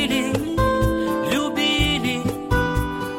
[0.00, 0.32] Жили,
[1.30, 2.22] любили,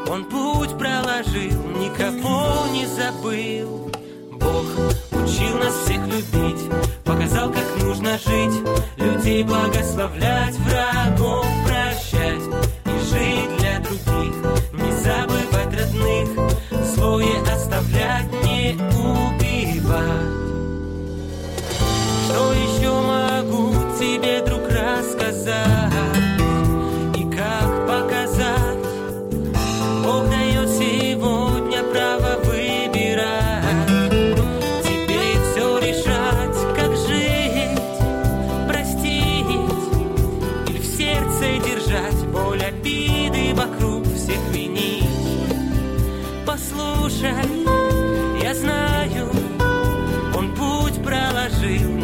[0.08, 3.90] Он путь проложил, никого не забыл.
[4.32, 4.64] Бог
[5.12, 6.70] учил нас всех любить,
[7.04, 8.62] показал, как нужно жить,
[8.96, 12.42] людей благословлять, врагов прощать
[12.86, 14.34] и жить для других,
[14.72, 16.28] не забывать родных,
[16.94, 20.42] злое оставлять, не убивать.
[22.24, 24.51] Что еще могу тебе, друг,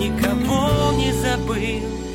[0.09, 2.08] никого не забыл.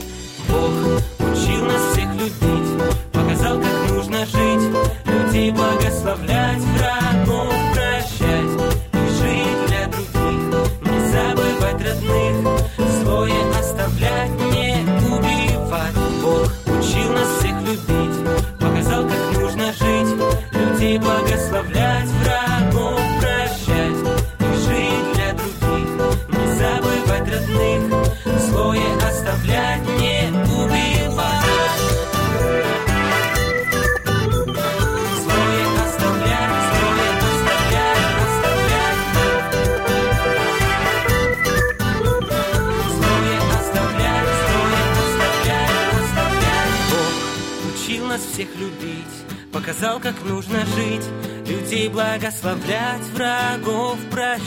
[51.47, 54.41] Людей благословлять, врагов прощать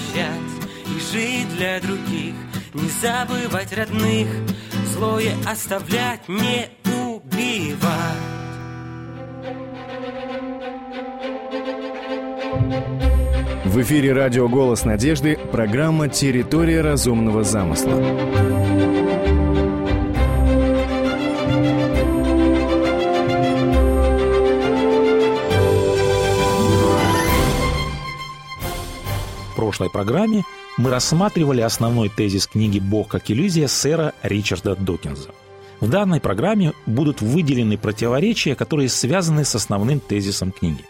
[0.87, 2.35] и жить для других,
[2.75, 4.29] не забывать родных,
[4.93, 8.37] злое оставлять, не убивать.
[13.65, 18.66] В эфире радио «Голос надежды» программа «Территория разумного замысла».
[29.57, 30.45] Прошлой программе
[30.77, 35.31] мы рассматривали основной тезис книги «Бог как иллюзия» сэра Ричарда Докинза.
[35.81, 40.85] В данной программе будут выделены противоречия, которые связаны с основным тезисом книги.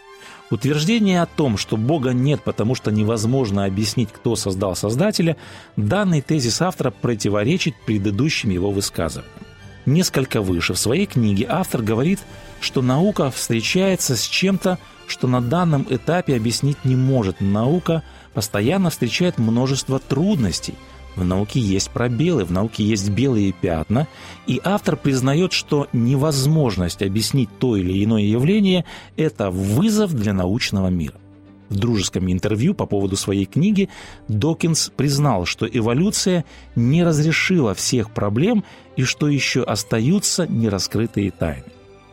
[0.49, 5.35] Утверждение о том, что Бога нет, потому что невозможно объяснить, кто создал Создателя,
[5.75, 9.46] данный тезис автора противоречит предыдущим его высказываниям.
[9.87, 12.19] Несколько выше в своей книге автор говорит,
[12.59, 17.39] что наука встречается с чем-то, что на данном этапе объяснить не может.
[17.39, 18.03] Наука
[18.33, 20.75] постоянно встречает множество трудностей.
[21.15, 24.09] В науке есть пробелы, в науке есть белые пятна,
[24.45, 28.83] и автор признает, что невозможность объяснить то или иное явление–
[29.15, 31.15] это вызов для научного мира.
[31.69, 33.89] В дружеском интервью по поводу своей книги
[34.27, 36.45] Докинс признал, что эволюция
[36.75, 38.63] не разрешила всех проблем
[38.95, 41.65] и что еще остаются нераскрытые тайны.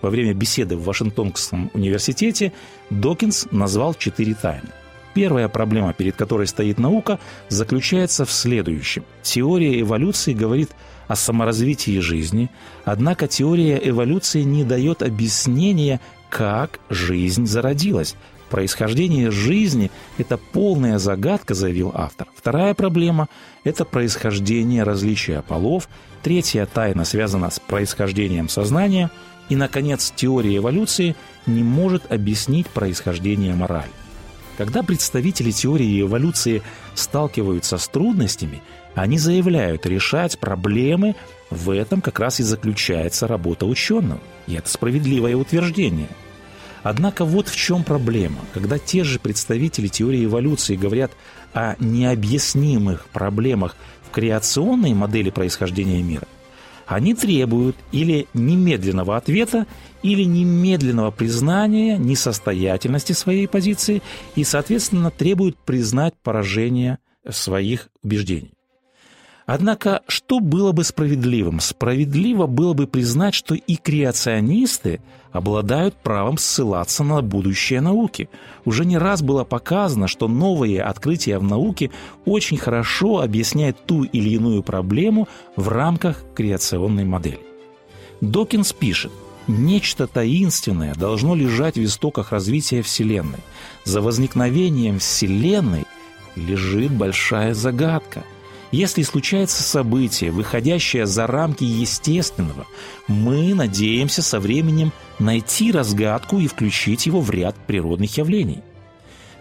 [0.02, 2.52] Во время беседы в Вашингтонском университете
[2.90, 4.68] Докинс назвал четыре тайны.
[5.14, 9.04] Первая проблема, перед которой стоит наука, заключается в следующем.
[9.22, 10.70] Теория эволюции говорит
[11.06, 12.50] о саморазвитии жизни,
[12.84, 16.00] однако теория эволюции не дает объяснения,
[16.30, 18.16] как жизнь зародилась.
[18.50, 22.28] Происхождение жизни– это полная загадка, заявил автор.
[22.36, 23.28] Вторая проблема–
[23.64, 25.88] это происхождение различия полов.
[26.22, 29.10] Третья тайна связана с происхождением сознания.
[29.48, 33.90] И, наконец, теория эволюции не может объяснить происхождение морали.
[34.56, 36.62] Когда представители теории эволюции
[36.94, 38.62] сталкиваются с трудностями,
[38.94, 41.16] они заявляют, решать проблемы
[41.50, 44.20] в этом как раз и заключается работа ученого.
[44.46, 46.08] И это справедливое утверждение.
[46.84, 48.40] Однако вот в чем проблема.
[48.52, 51.12] Когда те же представители теории эволюции говорят
[51.54, 53.74] о необъяснимых проблемах
[54.06, 56.28] в креационной модели происхождения мира,
[56.86, 59.66] Они требуют или немедленного ответа,
[60.02, 64.02] или немедленного признания несостоятельности своей позиции
[64.36, 68.52] и, соответственно, требуют признать поражение своих убеждений.
[69.46, 71.60] Однако, что было бы справедливым?
[71.60, 75.00] Справедливо было бы признать, что и креационисты
[75.32, 78.30] обладают правом ссылаться на будущее науки.
[78.64, 81.90] Уже не раз было показано, что новые открытия в науке
[82.24, 87.40] очень хорошо объясняют ту или иную проблему в рамках креационной модели.
[88.20, 89.12] Докинс пишет,
[89.46, 93.40] Нечто таинственное должно лежать в истоках развития Вселенной.
[93.84, 95.84] За возникновением Вселенной
[96.34, 98.24] лежит большая загадка–
[98.74, 102.66] если случается событие, выходящее за рамки естественного,
[103.06, 108.62] мы надеемся со временем найти разгадку и включить его в ряд природных явлений.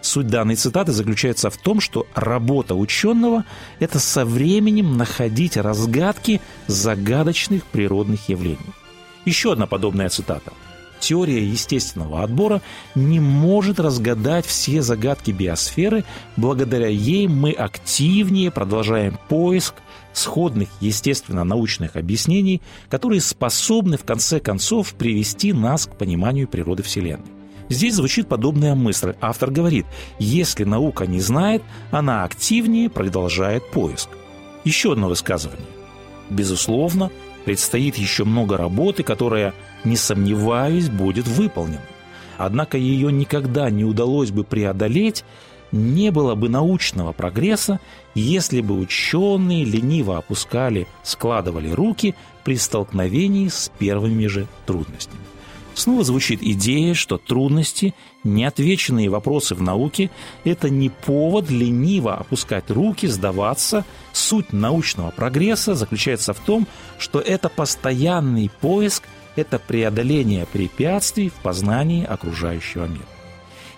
[0.02, 3.44] Суть данной цитаты заключается в том, что работа ученого–
[3.80, 8.58] это со временем находить разгадки загадочных природных явлений.
[9.24, 10.52] Еще одна подобная цитата–
[11.04, 12.62] теория естественного отбора
[12.94, 16.04] не может разгадать все загадки биосферы,
[16.36, 19.74] благодаря ей мы активнее продолжаем поиск
[20.14, 27.26] сходных естественно-научных объяснений, которые способны в конце концов привести нас к пониманию природы Вселенной.
[27.68, 29.14] Здесь звучит подобная мысль.
[29.20, 29.86] Автор говорит,
[30.18, 34.08] если наука не знает, она активнее продолжает поиск.
[34.64, 35.66] Еще одно высказывание.
[36.30, 37.10] Безусловно,
[37.44, 39.54] предстоит еще много работы, которая
[39.84, 41.80] не сомневаюсь, будет выполнена.
[42.36, 45.24] Однако ее никогда не удалось бы преодолеть,
[45.72, 47.80] не было бы научного прогресса,
[48.14, 52.14] если бы ученые лениво опускали, складывали руки
[52.44, 55.20] при столкновении с первыми же трудностями.
[55.74, 60.10] Снова звучит идея, что трудности, неотвеченные вопросы в науке–
[60.44, 63.84] это не повод лениво опускать руки, сдаваться.
[64.12, 69.02] Суть научного прогресса заключается в том, что это постоянный поиск
[69.36, 73.04] это преодоление препятствий в познании окружающего мира.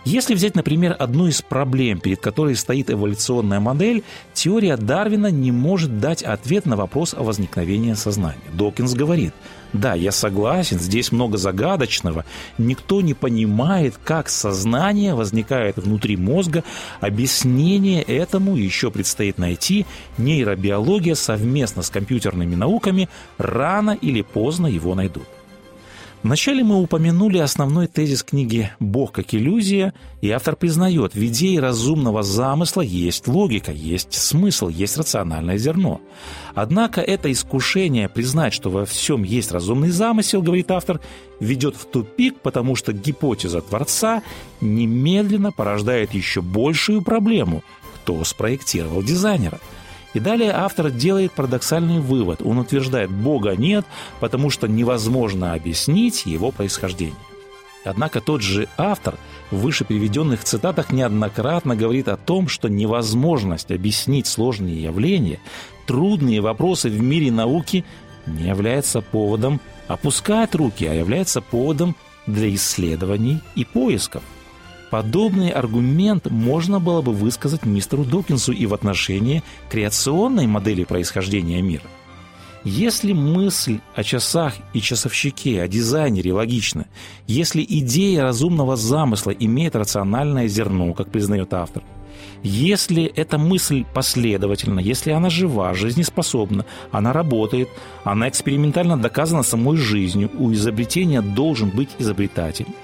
[0.07, 4.05] Если взять, например, одну из проблем, перед которой стоит эволюционная модель,
[4.35, 8.39] теория Дарвина не может дать ответ на вопрос о возникновении сознания.
[8.53, 9.35] Докинс говорит,
[9.73, 12.25] да, я согласен, здесь много загадочного,
[12.57, 16.63] никто не понимает, как сознание возникает внутри мозга,
[17.01, 19.87] объяснение этому еще предстоит найти,
[20.19, 23.09] нейробиология совместно с компьютерными науками
[23.39, 25.27] рано или поздно его найдут.
[26.27, 32.25] Вначале мы упомянули основной тезис книги «Бог как иллюзия», и автор признает, в идее разумного
[32.25, 36.01] замысла есть логика, есть смысл, есть рациональное зерно.
[36.57, 41.01] Однако это искушение признать, что во всем есть разумный замысел, говорит автор,
[41.39, 44.25] ведет в тупик, потому что гипотеза Творца
[44.61, 47.63] немедленно порождает еще большую проблему–
[48.03, 49.61] кто спроектировал дизайнера–
[50.17, 52.41] и далее автор делает парадоксальный вывод.
[52.43, 53.85] Он утверждает, Бога нет,
[54.19, 57.15] потому что невозможно объяснить его происхождение.
[57.85, 59.19] Однако тот же автор
[59.51, 65.39] в выше приведенных цитатах неоднократно говорит о том, что невозможность объяснить сложные явления,
[65.87, 67.85] трудные вопросы в мире науки
[68.27, 71.95] не является поводом опускать руки, а является поводом
[72.27, 74.23] для исследований и поисков.
[74.91, 81.83] Подобный аргумент можно было бы высказать мистеру Докинсу и в отношении креационной модели происхождения мира.
[82.63, 86.87] Если мысль о часах и часовщике, о дизайнере логична,
[87.27, 91.83] если идея разумного замысла имеет рациональное зерно, как признает автор,
[92.43, 97.69] если эта мысль последовательна, если она жива, жизнеспособна, она работает,
[98.05, 102.67] она экспериментально доказана самой жизнью, у изобретения должен быть изобретатель–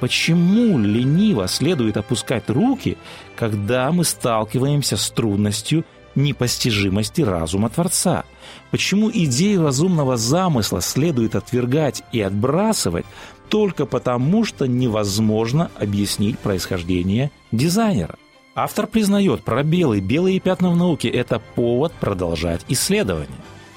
[0.00, 2.96] Почему лениво следует опускать руки,
[3.36, 8.24] когда мы сталкиваемся с трудностью непостижимости разума Творца?
[8.70, 13.04] Почему идею разумного замысла следует отвергать и отбрасывать
[13.50, 18.16] только потому, что невозможно объяснить происхождение дизайнера?
[18.54, 23.28] Автор признает, пробелы, белые пятна в науке– это повод продолжать исследование.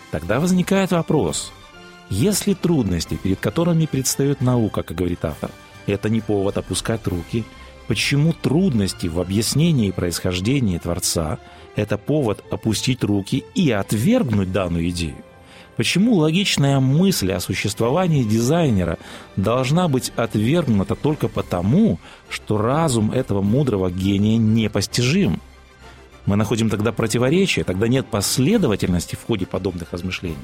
[0.10, 1.51] Тогда возникает вопрос,
[2.10, 5.51] если трудности, перед которыми предстает наука, как говорит автор–
[5.88, 7.44] это не повод опускать руки.
[7.88, 11.40] Почему трудности в объяснении происхождения Творца–
[11.75, 15.18] это повод опустить руки и отвергнуть данную идею?
[15.75, 19.00] Почему логичная мысль о существовании дизайнера
[19.36, 22.00] должна быть отвергнута только потому,
[22.30, 25.42] что разум этого мудрого гения непостижим?
[26.25, 30.38] Мы находим тогда противоречие, тогда нет последовательности в ходе подобных размышлений.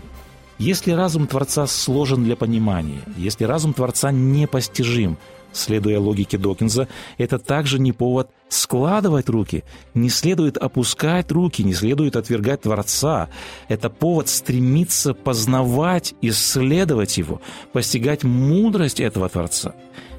[0.60, 5.18] Если разум Творца сложен для понимания, если разум Творца непостижим,
[5.54, 9.64] следуя логике Докинза, это также не повод складывать руки,
[9.94, 13.30] не следует опускать руки, не следует отвергать Творца.
[13.70, 17.40] Это повод стремиться познавать, исследовать Его,
[17.72, 19.74] постигать мудрость этого Творца.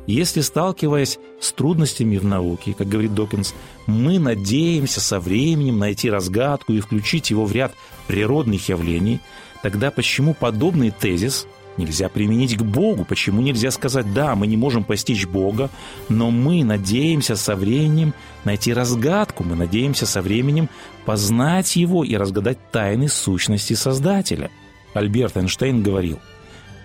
[0.07, 3.55] Если, сталкиваясь с трудностями в науке, как говорит Докинс,
[3.87, 7.75] мы надеемся со временем найти разгадку и включить его в ряд
[8.09, 9.21] природных явлений,
[9.63, 11.47] тогда почему подобный тезис–
[11.81, 13.05] нельзя применить к Богу.
[13.05, 15.71] Почему нельзя сказать, да, мы не можем постичь Бога,
[16.09, 18.15] но мы надеемся со временем
[18.45, 20.69] найти разгадку, мы надеемся со временем
[21.05, 24.51] познать Его и разгадать тайны сущности Создателя.
[24.95, 26.19] Альберт Эйнштейн говорил,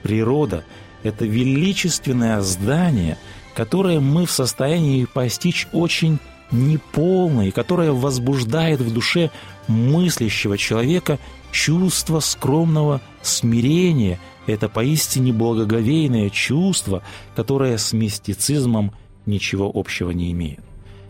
[0.03, 0.63] природа–
[1.03, 3.17] это величественное здание,
[3.55, 6.20] которое мы в состоянии постичь очень
[6.51, 9.32] неполно и которое возбуждает в душе
[9.67, 11.17] мыслящего человека
[11.55, 17.01] чувство скромного смирения– это поистине благоговейное чувство,
[17.33, 18.91] которое с мистицизмом
[19.25, 20.59] ничего общего не имеет.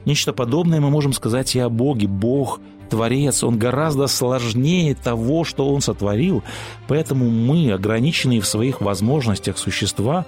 [0.06, 2.08] Нечто подобное мы можем сказать и о Боге.
[2.08, 2.62] Бог–
[2.92, 6.44] Творец, Он гораздо сложнее того, что Он сотворил,
[6.88, 10.28] поэтому мы, ограниченные в своих возможностях существа,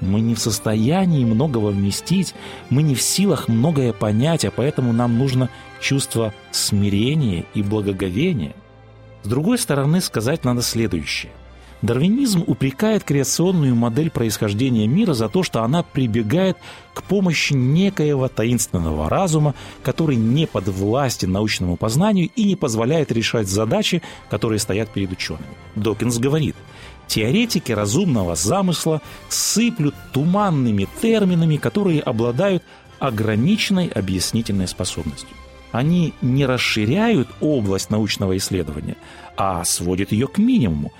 [0.00, 2.34] мы не в состоянии многого вместить,
[2.70, 8.54] мы не в силах многое понять, а поэтому нам нужно чувство смирения и благоговения.
[9.26, 11.32] С другой стороны, сказать надо следующее–
[11.82, 16.56] Дарвинизм упрекает креационную модель происхождения мира за то, что она прибегает
[16.94, 24.00] к помощи некоего таинственного разума, который не подвластен научному познанию и не позволяет решать задачи,
[24.30, 25.44] которые стоят перед учеными.
[25.74, 26.54] Докинс говорит,
[27.08, 32.62] теоретики разумного замысла сыплют туманными терминами, которые обладают
[33.00, 35.36] ограниченной объяснительной способностью.
[35.76, 38.96] Они не расширяют область научного исследования,
[39.36, 40.90] а сводят ее к минимуму,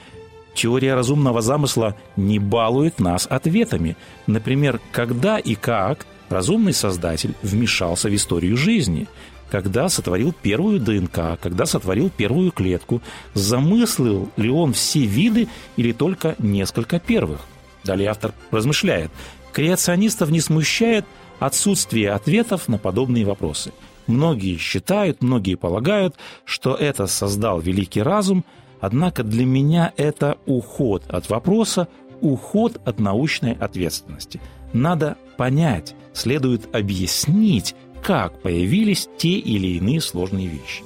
[0.54, 3.96] Теория разумного замысла не балует нас ответами.
[4.26, 9.06] Например, когда и как разумный создатель вмешался в историю жизни,
[9.50, 13.00] когда сотворил первую ДНК, когда сотворил первую клетку,
[13.32, 17.40] замыслил ли он все виды или только несколько первых.
[17.84, 19.10] Далее автор размышляет.
[19.52, 21.06] Креационистов не смущает
[21.38, 23.72] отсутствие ответов на подобные вопросы.
[24.06, 28.44] Многие считают, многие полагают, что это создал великий разум–
[28.80, 31.88] Однако для меня это уход от вопроса,
[32.20, 34.40] уход от научной ответственности.
[34.72, 40.82] Надо понять, следует объяснить, как появились те или иные сложные вещи.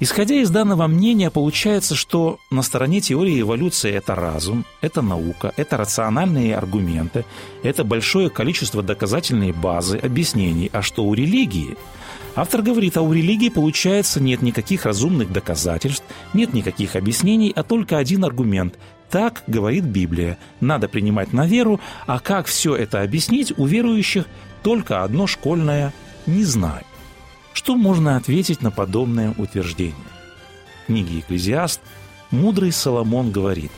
[0.00, 5.76] Исходя из данного мнения, получается, что на стороне теории эволюции это разум, это наука, это
[5.76, 7.24] рациональные аргументы,
[7.64, 11.76] это большое количество доказательной базы, объяснений, а что у религии–
[12.38, 16.04] Автор говорит, а у религии, получается, нет никаких разумных доказательств,
[16.34, 18.78] нет никаких объяснений, а только один аргумент.
[19.10, 20.38] Так говорит Библия.
[20.60, 24.26] Надо принимать на веру, а как все это объяснить, у верующих
[24.62, 25.92] только одно школьное
[26.26, 26.84] «не знаю».
[27.54, 29.96] Что можно ответить на подобное утверждение?
[30.84, 31.80] В книге «Экклезиаст»
[32.30, 33.72] мудрый Соломон говорит,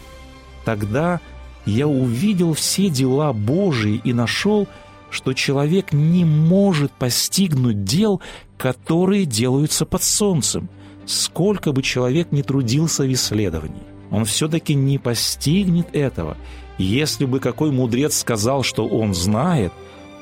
[0.66, 1.20] «Тогда
[1.64, 4.68] я увидел все дела Божии и нашел,
[5.10, 8.20] что человек не может постигнуть дел,
[8.56, 10.68] которые делаются под солнцем.
[11.06, 16.36] Сколько бы человек ни трудился в исследовании, он все-таки не постигнет этого.
[16.78, 19.72] Если бы какой мудрец сказал, что он знает,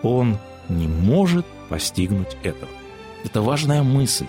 [0.02, 2.70] он не может постигнуть этого.
[3.24, 4.26] Это важная мысль.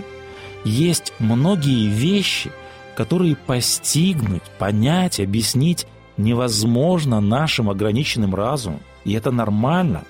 [0.66, 2.52] Есть многие вещи,
[2.96, 5.88] которые постигнуть, понять, объяснить
[6.18, 8.82] невозможно нашим ограниченным разумом.
[9.06, 10.04] И это нормально.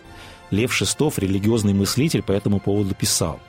[0.52, 3.40] Лев Шестов, религиозный мыслитель, по этому поводу писал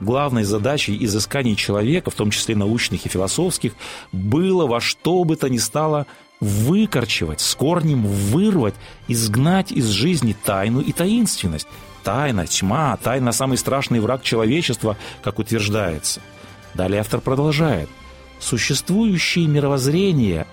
[0.00, 3.74] главной задачей изысканий человека, в том числе научных и философских,
[4.12, 6.06] было во что бы то ни стало
[6.40, 8.74] выкорчевать, с корнем вырвать,
[9.08, 11.68] изгнать из жизни тайну и таинственность.
[12.02, 16.20] Тайна, тьма, тайна– самый страшный враг человечества, как утверждается.
[16.74, 17.88] Далее автор продолжает.
[18.40, 20.46] Существующие мировоззрения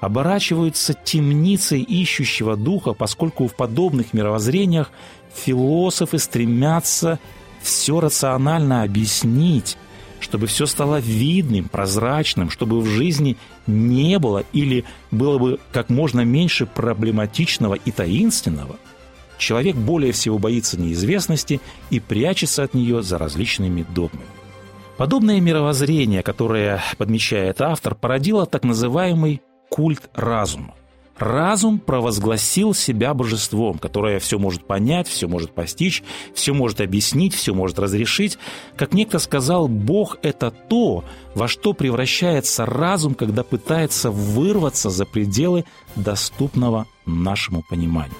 [0.00, 4.90] оборачиваются темницей ищущего духа, поскольку в подобных мировоззрениях
[5.36, 7.18] философы стремятся
[7.60, 9.76] все рационально объяснить,
[10.20, 16.22] чтобы все стало видным, прозрачным, чтобы в жизни не было или было бы как можно
[16.22, 18.76] меньше проблематичного и таинственного,
[19.38, 24.26] человек более всего боится неизвестности и прячется от нее за различными догмами.
[24.96, 30.74] Подобное мировоззрение, которое подмечает автор, породило так называемый культ разума.
[31.18, 36.02] Разум провозгласил себя божеством, которое все может понять, все может постичь,
[36.34, 38.38] все может объяснить, все может разрешить.
[38.76, 41.04] Как некто сказал, Бог– это то,
[41.34, 48.16] во что превращается разум, когда пытается вырваться за пределы доступного нашему пониманию.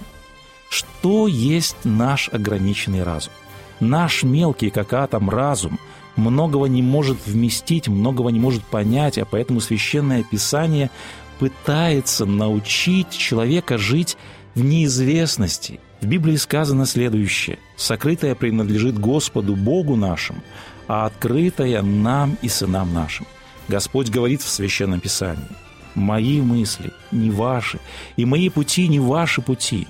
[0.71, 3.33] Что есть наш ограниченный разум?
[3.79, 5.79] Наш мелкий, как атом, разум
[6.17, 10.91] многого не может вместить, многого не может понять, а поэтому Священное Писание
[11.39, 14.17] пытается научить человека жить
[14.55, 15.81] в неизвестности.
[16.01, 17.59] В Библии сказано следующее.
[17.77, 20.43] «Сокрытое принадлежит Господу Богу нашему,
[20.89, 23.27] а открытое нам и сынам нашим».
[23.69, 25.45] Господь говорит в Священном Писании.
[25.95, 27.81] «Мои мысли не ваши,
[28.17, 29.87] и мои пути не ваши пути».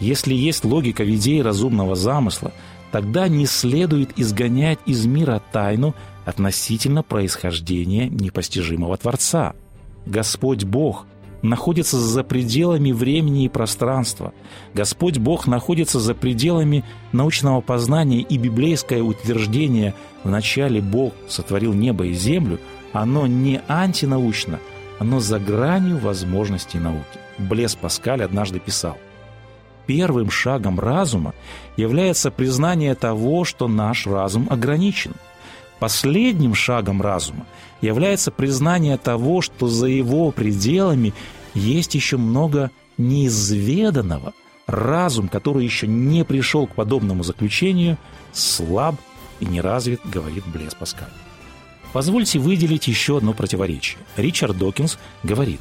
[0.00, 2.52] Если есть логика в идее разумного замысла,
[2.90, 9.54] тогда не следует изгонять из мира тайну относительно происхождения непостижимого Творца–
[10.06, 11.06] Господь Бог
[11.42, 14.32] находится за пределами времени и пространства.
[14.72, 19.94] Господь Бог находится за пределами научного познания и библейское утверждение
[20.24, 22.58] «в начале Бог сотворил небо и землю»
[22.92, 24.60] оно не антинаучно,
[25.00, 27.18] оно за гранью возможностей науки.
[27.38, 28.96] Блес Паскаль однажды писал
[29.86, 31.34] «Первым шагом разума
[31.76, 35.12] является признание того, что наш разум ограничен–
[35.84, 37.46] Последним шагом разума
[37.84, 41.14] является признание того, что за его пределами
[41.54, 44.32] есть еще много неизведанного.
[44.66, 47.98] Разум, который еще не пришел к подобному заключению,
[48.32, 48.96] слаб
[49.40, 51.10] и не развит, говорит Блес Паскаль.
[51.92, 53.98] Позвольте выделить еще одно противоречие.
[54.16, 55.60] Ричард Докинс говорит,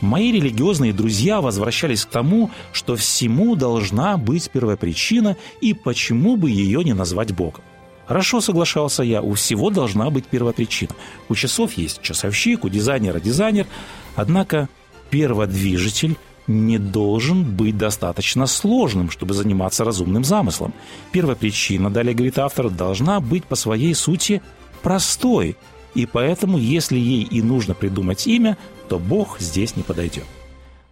[0.00, 6.84] «Мои религиозные друзья возвращались к тому, что всему должна быть первопричина, и почему бы ее
[6.84, 7.62] не назвать Богом.
[8.12, 10.92] Хорошо, соглашался я, у всего должна быть первопричина.
[11.30, 13.66] У часов есть часовщик, у дизайнера дизайнер.
[14.16, 14.68] Однако
[15.08, 20.74] перводвижитель не должен быть достаточно сложным, чтобы заниматься разумным замыслом.
[21.10, 24.42] Первопричина, далее говорит автор, должна быть по своей сути
[24.82, 25.56] простой.
[25.94, 28.58] И поэтому, если ей и нужно придумать имя,
[28.90, 30.26] то Бог здесь не подойдет.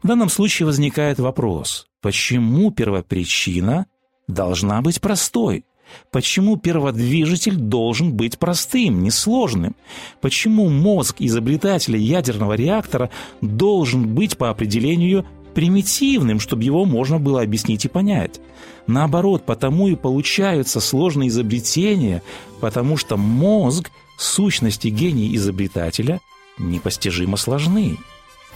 [0.02, 3.84] В данном случае возникает вопрос, почему первопричина
[4.26, 5.66] должна быть простой?
[6.10, 9.76] Почему перводвижитель должен быть простым, несложным?
[10.20, 15.24] Почему мозг изобретателя ядерного реактора должен быть по определению
[15.54, 18.40] примитивным, чтобы его можно было объяснить и понять?
[18.86, 22.22] Наоборот, потому и получаются сложные изобретения,
[22.60, 26.20] потому что мозг, сущности гений изобретателя,
[26.58, 27.98] непостижимо сложны.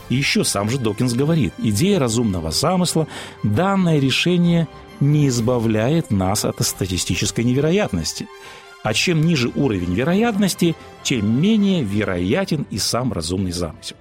[0.09, 3.07] И еще сам же Докинс говорит, идея разумного замысла,
[3.43, 4.67] данное решение–
[5.01, 8.27] не избавляет нас от статистической невероятности.
[8.83, 13.97] А чем ниже уровень вероятности, тем менее вероятен и сам разумный замысел.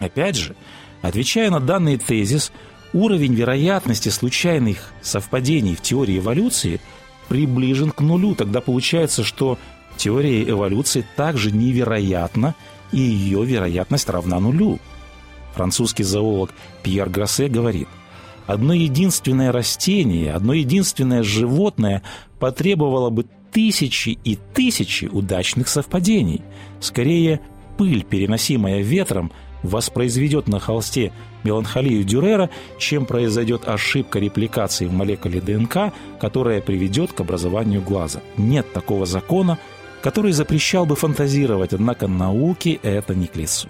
[0.00, 0.56] Опять же,
[1.02, 2.52] отвечая на данный тезис,
[2.92, 6.80] уровень вероятности случайных совпадений в теории эволюции
[7.28, 8.34] приближен к нулю.
[8.34, 9.58] Тогда получается, что
[9.96, 12.54] теория эволюции также невероятна,
[12.92, 14.78] и ее вероятность равна нулю.
[15.54, 16.50] Французский зоолог
[16.82, 17.88] Пьер Гроссе говорит–
[18.46, 22.02] одно единственное растение, одно единственное животное
[22.38, 26.42] потребовало бы тысячи и тысячи удачных совпадений.
[26.80, 27.40] Скорее,
[27.78, 35.92] пыль, переносимая ветром, воспроизведет на холсте меланхолию Дюрера, чем произойдет ошибка репликации в молекуле ДНК,
[36.20, 38.20] которая приведет к образованию глаза.
[38.36, 39.58] Нет такого закона,
[40.02, 43.68] который запрещал бы фантазировать, однако науке это не к лицу.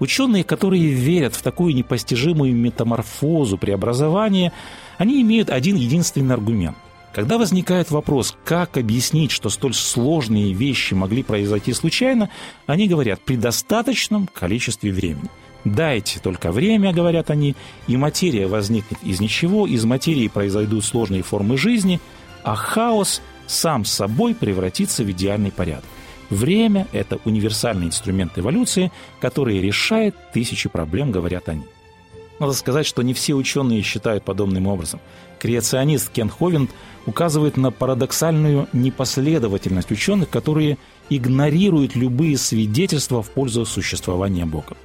[0.00, 4.52] Ученые, которые верят в такую непостижимую метаморфозу преобразования,
[4.98, 6.76] они имеют один единственный аргумент.
[7.14, 12.28] Когда возникает вопрос, как объяснить, что столь сложные вещи могли произойти случайно,
[12.66, 15.30] они говорят при достаточном количестве времени.
[15.64, 17.54] Дайте только время, говорят они,
[17.86, 22.00] и материя возникнет из ничего, из материи произойдут сложные формы жизни,
[22.42, 25.84] а хаос сам собой превратится в идеальный порядок.
[26.30, 31.64] Время– это универсальный инструмент эволюции, который решает тысячи проблем, говорят они.
[32.40, 35.00] Надо сказать, что не все ученые считают подобным образом.
[35.38, 36.70] Креационист Кен Ховинд
[37.06, 40.78] указывает на парадоксальную непоследовательность ученых, которые
[41.10, 44.76] игнорируют любые свидетельства в пользу существования Бога.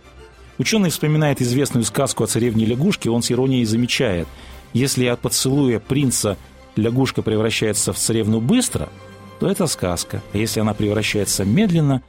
[0.57, 4.27] Ученый вспоминает известную сказку о царевне лягушке, он с иронией замечает,
[4.73, 6.37] если от поцелуя принца
[6.75, 8.89] лягушка превращается в царевну быстро–
[9.39, 10.21] то это сказка.
[10.33, 12.01] А если она превращается медленно,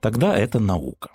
[0.00, 1.10] тогда это наука.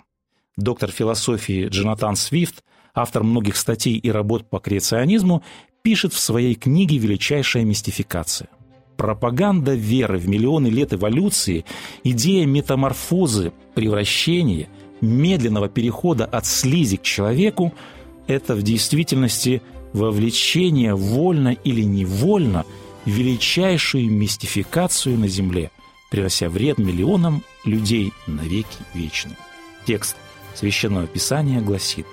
[0.56, 2.62] Доктор философии Джонатан Свифт,
[2.94, 5.42] автор многих статей и работ по креационизму,
[5.82, 8.48] пишет в своей книге «Величайшая мистификация».
[8.96, 11.64] Пропаганда веры в миллионы лет эволюции,
[12.04, 14.68] идея метаморфозы, превращения,
[15.00, 17.72] медленного перехода от слизи к человеку–
[18.26, 22.64] это в действительности вовлечение вольно или невольно
[23.04, 25.70] величайшую мистификацию на Земле,
[26.10, 29.36] принося вред миллионам людей навеки вечные.
[29.86, 30.16] Текст
[30.54, 32.06] Священного Писания гласит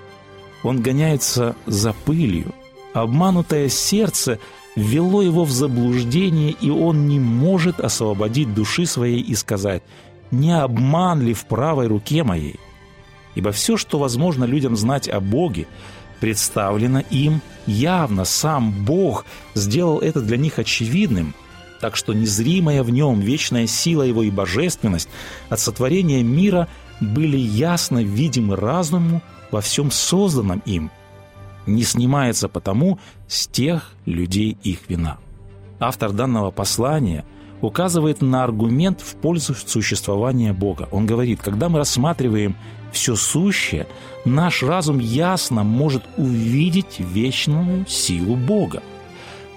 [0.63, 2.53] «Он гоняется за пылью,
[2.93, 4.39] обманутое сердце
[4.75, 9.83] ввело его в заблуждение, и он не может освободить души своей и сказать
[10.31, 12.59] «Не обман ли в правой руке моей?»
[13.35, 15.67] Ибо все, что возможно людям знать о Боге,
[16.19, 18.25] представлено им явно.
[18.25, 21.33] Сам Бог сделал это для них очевидным,
[21.79, 25.09] так что незримая в нем вечная сила его и божественность
[25.49, 26.67] от сотворения мира
[26.99, 30.91] были ясно видимы разуму во всем созданном им.
[31.65, 35.17] Не снимается потому с тех людей их вина.
[35.79, 37.25] Автор данного послания
[37.61, 40.87] указывает на аргумент в пользу существования Бога.
[40.91, 42.55] Он говорит, когда мы рассматриваем
[42.91, 43.87] все сущее,
[44.25, 48.81] наш разум ясно может увидеть вечную силу Бога.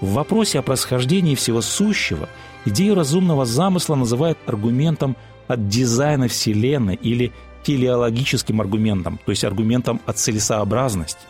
[0.01, 2.27] В вопросе о происхождении всего сущего
[2.65, 5.15] идею разумного замысла называют аргументом
[5.47, 7.31] от дизайна Вселенной или
[7.63, 11.21] телеологическим аргументом, то есть аргументом от целесообразности.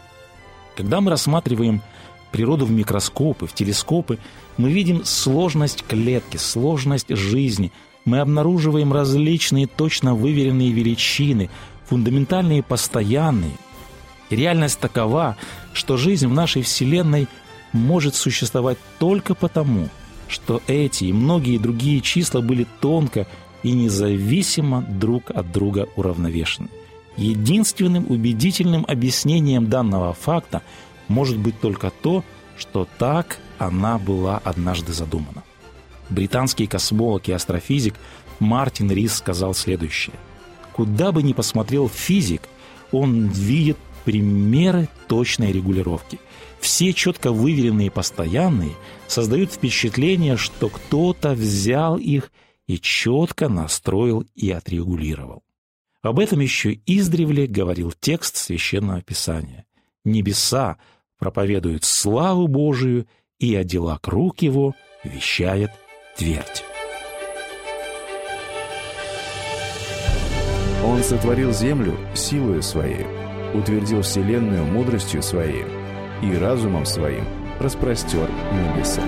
[0.76, 1.82] Когда мы рассматриваем
[2.32, 4.18] природу в микроскопы, в телескопы,
[4.58, 7.72] мы видим сложность клетки, сложность жизни.
[8.06, 11.50] Мы обнаруживаем различные точно выверенные величины,
[11.94, 13.56] фундаментальные и постоянные.
[14.32, 15.38] И реальность такова,
[15.74, 17.28] что жизнь в нашей Вселенной
[17.72, 19.90] может существовать только потому,
[20.28, 23.28] что эти и многие другие числа были тонко
[23.62, 26.70] и независимо друг от друга уравновешены.
[27.16, 30.64] Единственным убедительным объяснением данного факта
[31.08, 32.24] может быть только то,
[32.58, 35.44] что так она была однажды задумана.
[36.10, 37.94] Британский космолог и астрофизик
[38.40, 40.16] Мартин Рис сказал следующее–
[40.74, 42.42] Куда бы ни посмотрел физик,
[42.92, 46.20] он видит примеры точной регулировки.
[46.60, 48.74] Все четко выверенные постоянные
[49.08, 52.32] создают впечатление, что кто-то взял их
[52.68, 55.44] и четко настроил и отрегулировал.
[56.02, 59.66] Об этом еще издревле говорил текст Священного Писания.
[60.04, 60.78] «Небеса
[61.18, 63.08] проповедуют славу Божию,
[63.40, 65.72] и о делах рук его вещает
[66.18, 66.64] твердь».
[70.86, 73.06] Он сотворил землю силою своей,
[73.54, 75.66] утвердил вселенную мудростью своей
[76.22, 77.24] и разумом своим
[77.60, 79.02] распростер небеса.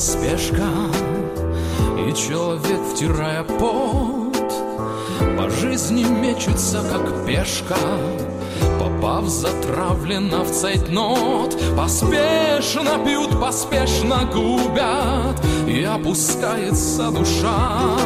[0.00, 0.66] Спешка,
[2.08, 4.52] И человек, втирая пот,
[5.36, 7.76] По жизни мечется, как пешка,
[8.80, 15.38] Попав затравленно в цейтнот, Поспешно бьют, поспешно губят,
[15.68, 17.98] И опускается душа.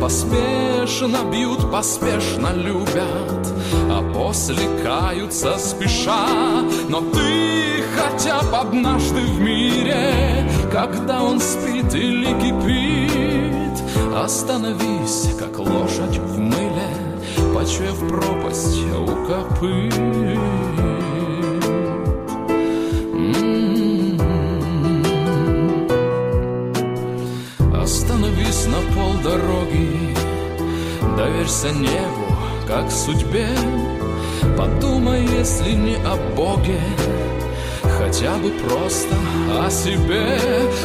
[0.00, 3.54] Поспешно бьют, поспешно любят,
[3.88, 6.26] А после каются спеша.
[6.88, 13.80] Но ты хотя бы однажды в мире, Когда он спит или кипит,
[14.12, 16.75] Остановись, как лошадь в мыле,
[17.56, 19.96] Почуяв пропасть у копыт.
[19.96, 20.60] М-м-м.
[27.82, 29.88] Остановись на полдороги,
[31.16, 32.26] доверься небу,
[32.68, 33.48] как судьбе.
[34.58, 36.80] Подумай, если не о Боге,
[37.82, 39.16] хотя бы просто
[39.64, 40.38] о себе.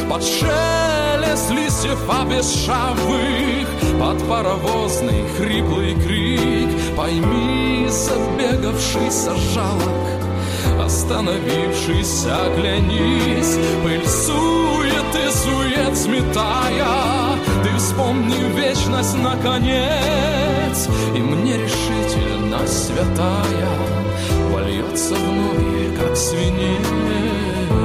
[0.08, 3.68] Под шелест листьев обесшавых,
[4.00, 6.61] под паровозный хриплый крик,
[6.96, 10.02] пойми, забегавшийся жалок,
[10.84, 23.68] Остановившись, оглянись, пыль сует и сует сметая, Ты вспомни вечность наконец, И мне решительность святая
[24.50, 27.81] Вольется вновь, как свинец.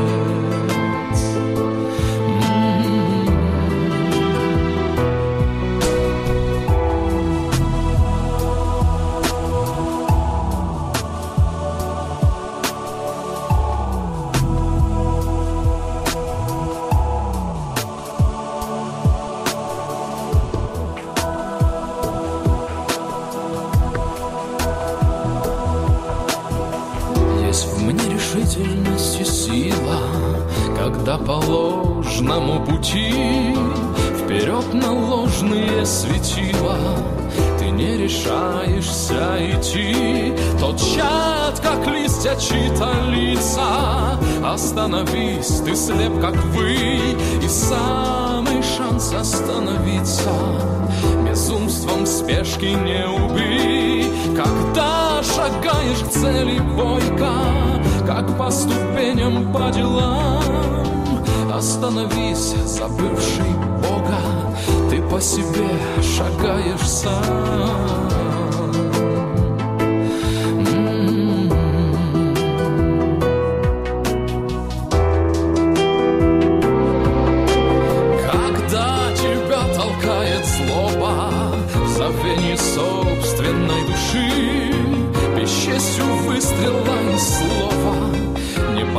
[42.28, 44.18] Листья чьи-то лица.
[44.44, 46.76] Остановись, ты слеп, как вы,
[47.44, 50.32] и самый шанс остановиться
[51.28, 54.12] безумством спешки не убей.
[54.36, 57.32] Когда шагаешь к цели бойко,
[58.06, 60.44] как по ступеням по делам,
[61.54, 64.20] остановись, забывший Бога,
[64.90, 65.68] ты по себе
[66.02, 68.27] шагаешь сам.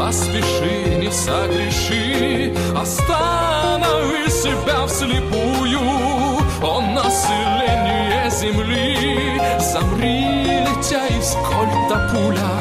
[0.09, 5.81] Поспеши, не согреши, останови себя вслепую,
[6.63, 12.57] он население земли, замри, летя из кольта пуля,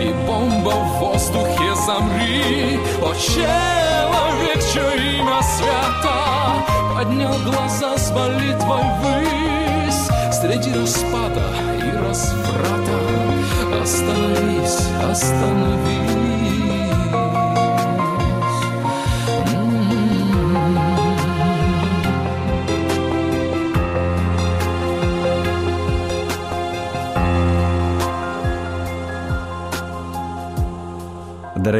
[0.00, 6.16] и бомба в воздухе замри, о человек, чье имя свято,
[6.94, 10.08] поднял глаза с молитвой ввысь,
[10.40, 11.44] среди распада
[11.84, 12.98] и разврата,
[13.82, 16.31] остановись, остановись.